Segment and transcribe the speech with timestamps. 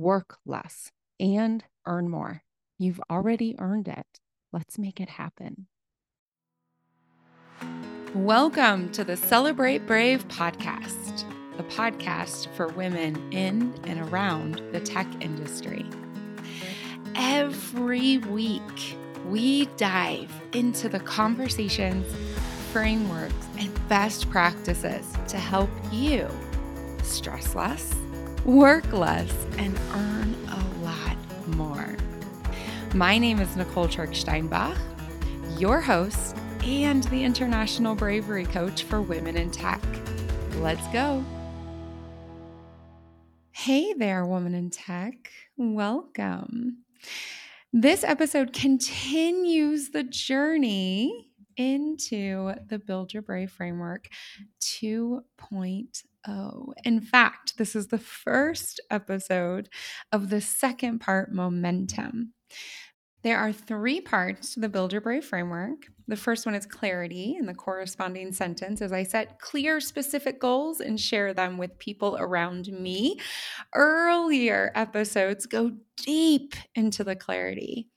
[0.00, 2.42] work less, and earn more.
[2.78, 4.06] You've already earned it.
[4.50, 5.66] Let's make it happen.
[8.14, 11.24] Welcome to the Celebrate Brave podcast,
[11.58, 15.84] the podcast for women in and around the tech industry.
[17.14, 18.96] Every week,
[19.26, 22.06] we dive into the conversations,
[22.72, 26.26] frameworks, and best practices to help you
[27.02, 27.94] stress less
[28.44, 31.16] work less, and earn a lot
[31.48, 31.96] more.
[32.94, 34.76] My name is Nicole Trick Steinbach,
[35.58, 39.82] your host and the International Bravery Coach for Women in Tech.
[40.56, 41.24] Let's go.
[43.52, 45.30] Hey there, Woman in Tech.
[45.56, 46.78] Welcome.
[47.72, 51.29] This episode continues the journey
[51.60, 54.08] into the Build Your Brave Framework
[54.62, 56.02] 2.0.
[56.26, 59.68] Oh, in fact, this is the first episode
[60.10, 62.32] of the second part, Momentum.
[63.22, 65.86] There are three parts to the Build Your Brave framework.
[66.08, 70.80] The first one is clarity, and the corresponding sentence is I set clear, specific goals
[70.80, 73.18] and share them with people around me.
[73.74, 77.88] Earlier episodes go deep into the clarity.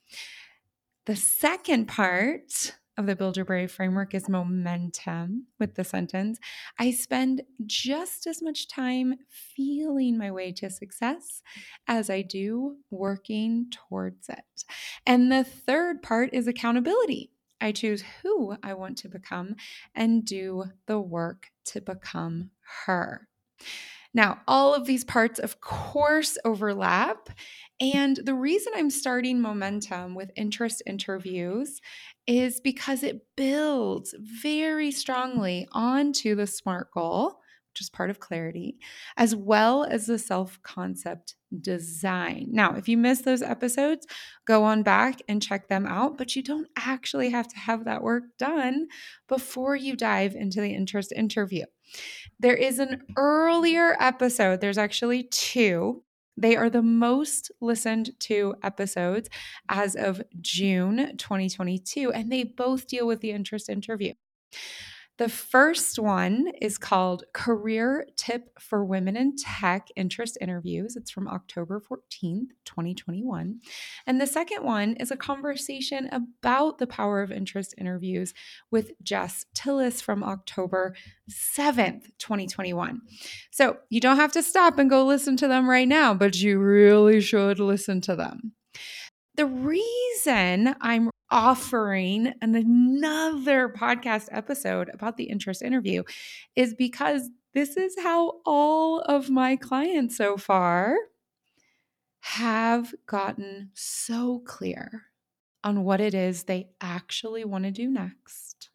[1.05, 6.39] The second part of the Brave framework is momentum with the sentence.
[6.79, 11.41] I spend just as much time feeling my way to success
[11.87, 14.63] as I do working towards it.
[15.05, 17.31] And the third part is accountability.
[17.59, 19.55] I choose who I want to become
[19.95, 22.51] and do the work to become
[22.85, 23.27] her.
[24.13, 27.29] Now, all of these parts, of course, overlap.
[27.81, 31.81] And the reason I'm starting momentum with interest interviews
[32.27, 37.39] is because it builds very strongly onto the SMART goal,
[37.71, 38.77] which is part of clarity,
[39.17, 42.47] as well as the self concept design.
[42.51, 44.05] Now, if you missed those episodes,
[44.45, 48.03] go on back and check them out, but you don't actually have to have that
[48.03, 48.87] work done
[49.27, 51.65] before you dive into the interest interview.
[52.39, 56.03] There is an earlier episode, there's actually two
[56.35, 59.29] they are the most listened to episodes
[59.69, 64.13] as of June 2022, and they both deal with the interest interview.
[65.19, 70.95] The first one is called Career Tip for Women in Tech Interest Interviews.
[70.95, 73.59] It's from October 14th, 2021.
[74.07, 78.33] And the second one is a conversation about the power of interest interviews
[78.71, 80.95] with Jess Tillis from October
[81.29, 82.99] 7th, 2021.
[83.51, 86.57] So you don't have to stop and go listen to them right now, but you
[86.57, 88.53] really should listen to them.
[89.35, 96.03] The reason I'm offering another podcast episode about the interest interview
[96.55, 100.95] is because this is how all of my clients so far
[102.19, 105.05] have gotten so clear
[105.63, 108.69] on what it is they actually want to do next.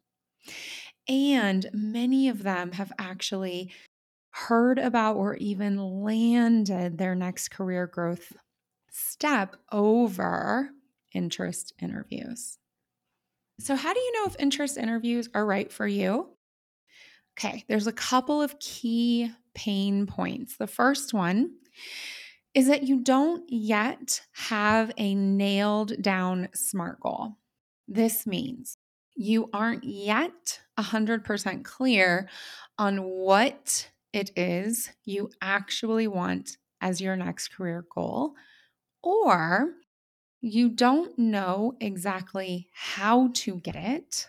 [1.08, 3.70] And many of them have actually
[4.30, 8.32] heard about or even landed their next career growth
[8.90, 10.72] step over
[11.18, 12.58] interest interviews.
[13.60, 16.28] So, how do you know if interest interviews are right for you?
[17.38, 20.56] Okay, there's a couple of key pain points.
[20.56, 21.50] The first one
[22.54, 27.36] is that you don't yet have a nailed down SMART goal.
[27.86, 28.78] This means
[29.14, 32.28] you aren't yet 100% clear
[32.78, 38.34] on what it is you actually want as your next career goal,
[39.02, 39.74] or
[40.40, 44.28] you don't know exactly how to get it,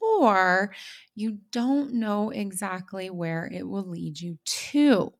[0.00, 0.74] or
[1.14, 5.12] you don't know exactly where it will lead you to.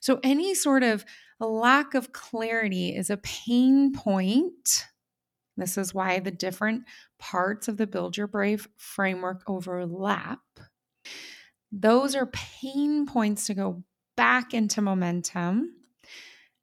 [0.00, 1.04] So, any sort of
[1.40, 4.86] lack of clarity is a pain point.
[5.56, 6.84] This is why the different
[7.18, 10.40] parts of the Build Your Brave framework overlap.
[11.70, 13.84] Those are pain points to go
[14.16, 15.74] back into momentum,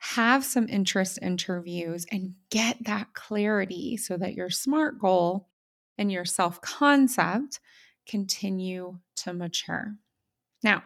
[0.01, 5.47] have some interest interviews, and get that clarity so that your SMART goal
[5.97, 7.59] and your self concept
[8.07, 9.95] continue to mature.
[10.63, 10.83] Now,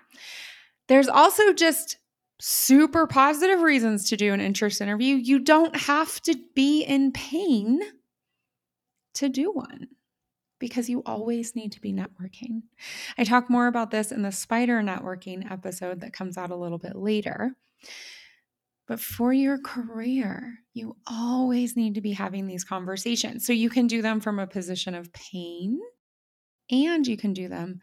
[0.89, 1.97] there's also just
[2.41, 5.15] super positive reasons to do an interest interview.
[5.15, 7.79] You don't have to be in pain
[9.13, 9.87] to do one
[10.59, 12.63] because you always need to be networking.
[13.17, 16.77] I talk more about this in the spider networking episode that comes out a little
[16.77, 17.55] bit later.
[18.87, 23.45] But for your career, you always need to be having these conversations.
[23.45, 25.79] So you can do them from a position of pain
[26.69, 27.79] and you can do them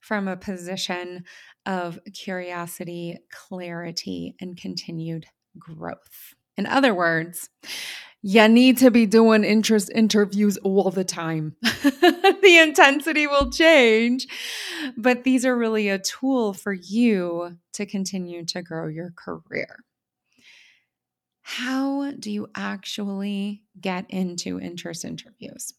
[0.00, 1.24] from a position
[1.66, 5.26] of curiosity, clarity, and continued
[5.58, 6.34] growth.
[6.56, 7.50] In other words,
[8.22, 11.56] you need to be doing interest interviews all the time.
[11.62, 14.26] the intensity will change,
[14.96, 19.84] but these are really a tool for you to continue to grow your career.
[21.50, 25.72] How do you actually get into interest interviews?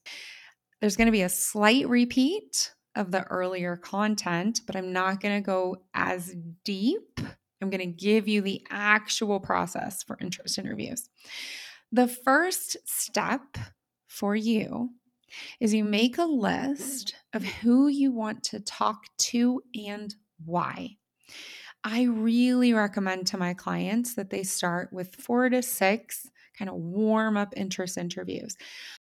[0.81, 5.35] There's going to be a slight repeat of the earlier content, but I'm not going
[5.35, 6.35] to go as
[6.65, 7.19] deep.
[7.61, 11.07] I'm going to give you the actual process for interest interviews.
[11.91, 13.59] The first step
[14.07, 14.89] for you
[15.59, 20.97] is you make a list of who you want to talk to and why.
[21.83, 26.27] I really recommend to my clients that they start with four to six
[26.57, 28.55] kind of warm up interest interviews.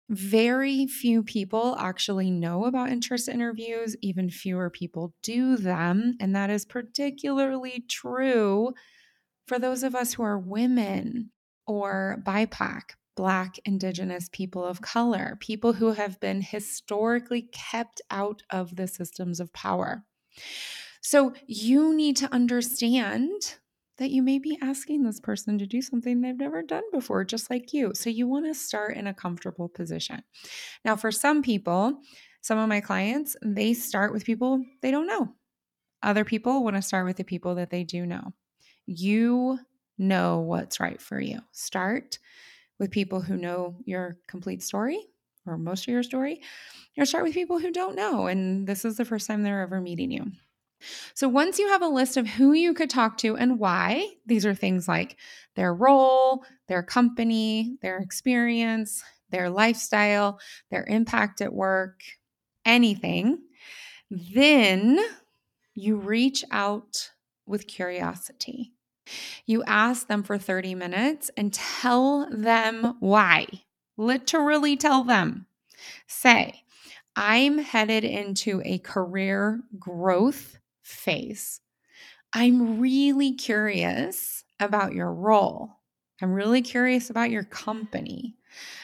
[0.09, 6.15] Very few people actually know about interest interviews, even fewer people do them.
[6.19, 8.73] And that is particularly true
[9.47, 11.31] for those of us who are women
[11.67, 12.81] or BIPOC,
[13.15, 19.39] Black, Indigenous people of color, people who have been historically kept out of the systems
[19.39, 20.03] of power.
[21.01, 23.31] So you need to understand
[23.97, 27.49] that you may be asking this person to do something they've never done before, just
[27.49, 27.91] like you.
[27.93, 30.23] So you want to start in a comfortable position.
[30.85, 31.99] Now, for some people,
[32.41, 35.33] some of my clients, they start with people they don't know.
[36.01, 38.33] Other people want to start with the people that they do know.
[38.85, 39.59] You
[39.97, 41.39] know what's right for you.
[41.51, 42.19] Start
[42.79, 45.05] with people who know your complete story
[45.45, 46.41] or most of your story,
[46.97, 48.27] or start with people who don't know.
[48.27, 50.31] And this is the first time they're ever meeting you.
[51.13, 54.45] So once you have a list of who you could talk to and why, these
[54.45, 55.17] are things like
[55.55, 60.39] their role, their company, their experience, their lifestyle,
[60.71, 62.01] their impact at work,
[62.65, 63.39] anything,
[64.09, 64.99] then
[65.75, 67.11] you reach out
[67.45, 68.73] with curiosity.
[69.45, 73.47] You ask them for 30 minutes and tell them why.
[73.97, 75.47] Literally tell them.
[76.07, 76.63] Say,
[77.15, 80.58] I'm headed into a career growth
[80.89, 81.61] phase.
[82.33, 85.71] I'm really curious about your role.
[86.21, 88.35] I'm really curious about your company.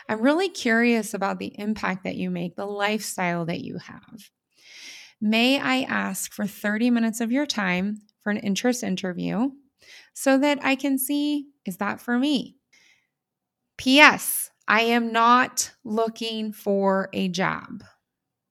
[0.08, 4.30] I'm really curious about the impact that you make, the lifestyle that you have.
[5.22, 9.52] May I ask for 30 minutes of your time for an interest interview
[10.14, 12.58] so that I can see is that for me?
[13.78, 14.52] P.S.
[14.68, 17.84] I am not looking for a job.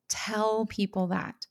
[0.09, 1.47] Tell people that.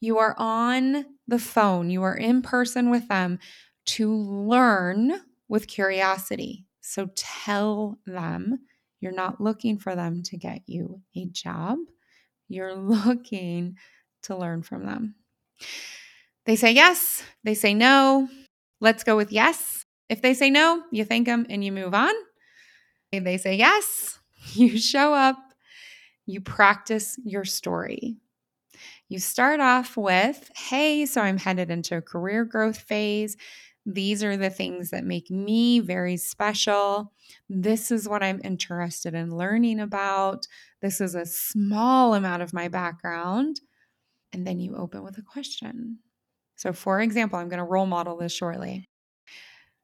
[0.00, 3.38] You are on the phone, you are in person with them
[3.86, 6.66] to learn with curiosity.
[6.80, 8.60] So tell them
[9.00, 11.78] you're not looking for them to get you a job,
[12.48, 13.76] you're looking
[14.22, 15.14] to learn from them.
[16.46, 18.28] They say yes, they say no.
[18.80, 19.86] Let's go with yes.
[20.08, 22.12] If they say no, you thank them and you move on.
[23.12, 24.18] If they say yes,
[24.52, 25.36] you show up,
[26.26, 28.16] you practice your story.
[29.14, 33.36] You start off with, hey, so I'm headed into a career growth phase.
[33.86, 37.12] These are the things that make me very special.
[37.48, 40.48] This is what I'm interested in learning about.
[40.82, 43.60] This is a small amount of my background.
[44.32, 46.00] And then you open with a question.
[46.56, 48.88] So, for example, I'm going to role model this shortly.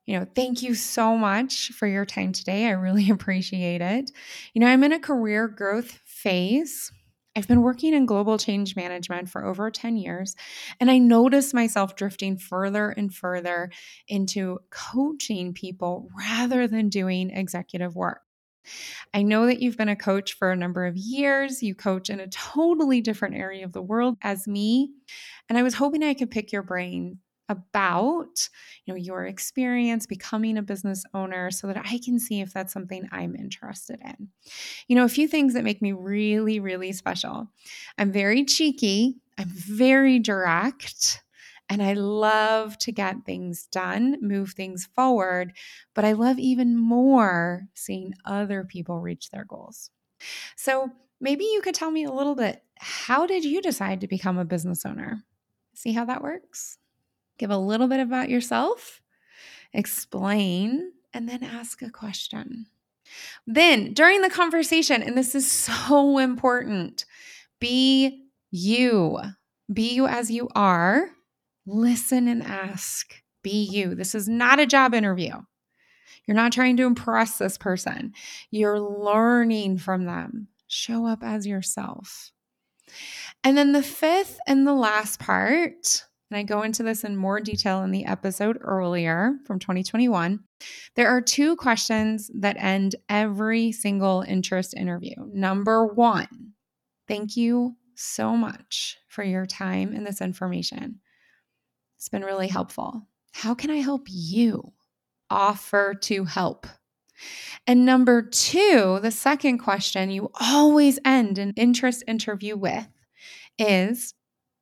[0.07, 2.67] You know, thank you so much for your time today.
[2.67, 4.11] I really appreciate it.
[4.55, 6.91] You know, I'm in a career growth phase
[7.40, 10.37] I've been working in global change management for over 10 years,
[10.78, 13.70] and I notice myself drifting further and further
[14.09, 18.20] into coaching people rather than doing executive work.
[19.14, 21.62] I know that you've been a coach for a number of years.
[21.62, 24.90] You coach in a totally different area of the world as me.
[25.49, 27.20] And I was hoping I could pick your brain
[27.50, 28.49] about
[28.87, 32.73] you know your experience becoming a business owner so that I can see if that's
[32.73, 34.28] something I'm interested in.
[34.88, 37.49] You know, a few things that make me really really special.
[37.99, 41.23] I'm very cheeky, I'm very direct,
[41.69, 45.52] and I love to get things done, move things forward,
[45.95, 49.90] but I love even more seeing other people reach their goals.
[50.57, 50.90] So,
[51.21, 54.45] maybe you could tell me a little bit how did you decide to become a
[54.45, 55.25] business owner?
[55.75, 56.78] See how that works?
[57.40, 59.00] Give a little bit about yourself,
[59.73, 62.66] explain, and then ask a question.
[63.47, 67.06] Then, during the conversation, and this is so important,
[67.59, 69.18] be you.
[69.73, 71.09] Be you as you are.
[71.64, 73.14] Listen and ask.
[73.42, 73.94] Be you.
[73.94, 75.32] This is not a job interview.
[76.26, 78.12] You're not trying to impress this person.
[78.50, 80.49] You're learning from them.
[80.66, 82.32] Show up as yourself.
[83.42, 87.41] And then the fifth and the last part, and I go into this in more
[87.41, 90.41] detail in the episode earlier from 2021.
[90.95, 95.15] There are two questions that end every single interest interview.
[95.33, 96.53] Number one,
[97.09, 101.01] thank you so much for your time and this information.
[101.97, 103.09] It's been really helpful.
[103.33, 104.73] How can I help you?
[105.29, 106.67] Offer to help.
[107.67, 112.89] And number two, the second question you always end an interest interview with
[113.59, 114.15] is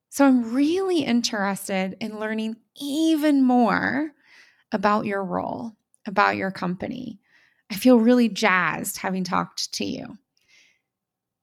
[0.09, 4.13] so I'm really interested in learning even more
[4.73, 5.73] about your role,
[6.07, 7.21] about your company.
[7.71, 10.19] I feel really jazzed having talked to you.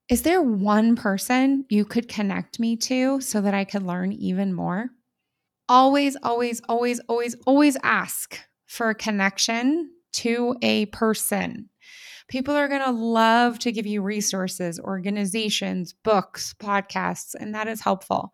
[0.09, 4.53] Is there one person you could connect me to so that I could learn even
[4.53, 4.89] more?
[5.67, 11.69] Always, always, always, always, always ask for a connection to a person.
[12.27, 17.81] People are going to love to give you resources, organizations, books, podcasts, and that is
[17.81, 18.33] helpful.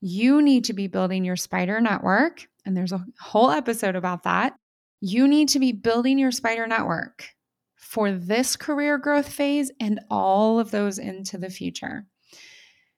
[0.00, 4.54] You need to be building your spider network, and there's a whole episode about that.
[5.00, 7.28] You need to be building your spider network
[7.76, 12.04] for this career growth phase and all of those into the future.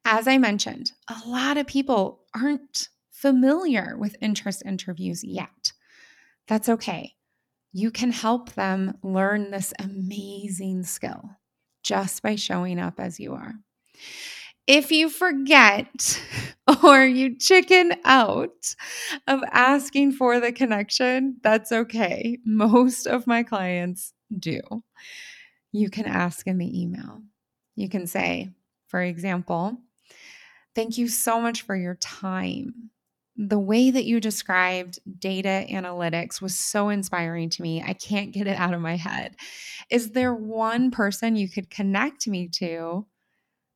[0.04, 5.73] As I mentioned, a lot of people aren't familiar with interest interviews yet.
[6.49, 7.14] That's okay
[7.73, 11.30] you can help them learn this amazing skill
[11.83, 13.54] just by showing up as you are.
[14.66, 16.21] If you forget
[16.84, 18.74] or you chicken out
[19.26, 22.38] of asking for the connection, that's okay.
[22.44, 24.60] Most of my clients do.
[25.72, 27.22] You can ask in the email.
[27.76, 28.50] You can say,
[28.88, 29.78] for example,
[30.74, 32.90] Thank you so much for your time
[33.36, 37.82] the way that you described data analytics was so inspiring to me.
[37.82, 39.34] I can't get it out of my head.
[39.90, 43.06] Is there one person you could connect me to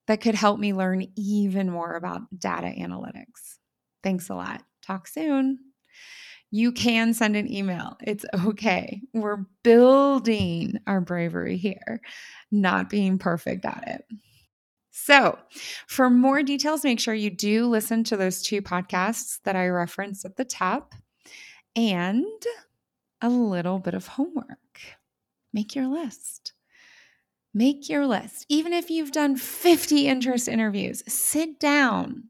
[0.07, 3.59] that could help me learn even more about data analytics?
[4.03, 4.63] Thanks a lot.
[4.83, 5.59] Talk soon.
[6.51, 7.97] You can send an email.
[8.07, 9.01] It's okay.
[9.13, 12.01] We're building our bravery here,
[12.53, 14.05] not being perfect at it.
[14.91, 15.37] So,
[15.89, 20.25] for more details, make sure you do listen to those two podcasts that I referenced
[20.25, 20.95] at the top
[21.75, 22.25] and
[23.21, 24.81] a little bit of homework.
[25.53, 26.54] Make your list.
[27.57, 28.47] Make your list.
[28.49, 32.25] Even if you've done 50 interest interviews, sit down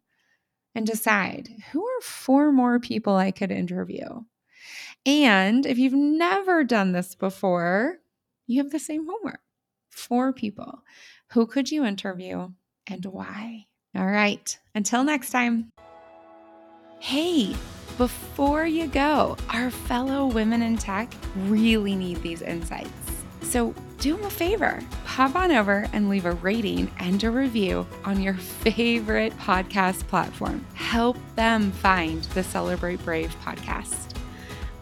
[0.75, 4.25] and decide who are four more people I could interview.
[5.07, 8.01] And if you've never done this before,
[8.47, 9.41] you have the same homework.
[9.89, 10.83] Four people.
[11.31, 12.51] Who could you interview
[12.87, 13.65] and why?
[13.97, 15.71] All right, until next time.
[16.99, 17.55] Hey,
[17.97, 22.91] before you go, our fellow women in tech really need these insights.
[23.43, 24.83] So do them a favor,
[25.15, 30.67] pop on over and leave a rating and a review on your favorite podcast platform.
[30.75, 34.17] Help them find the Celebrate Brave podcast.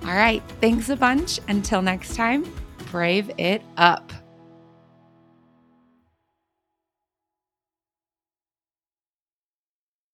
[0.04, 1.38] All right, thanks a bunch.
[1.48, 2.50] Until next time,
[2.90, 4.10] brave it up.